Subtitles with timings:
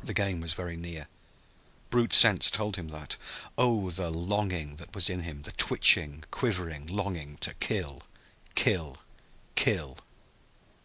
[0.00, 1.08] The game was very near.
[1.90, 3.16] Brute sense told him that.
[3.58, 8.04] Oh, the longing that was in him, the twitching, quivering longing to kill
[8.54, 8.98] kill
[9.56, 9.98] kill!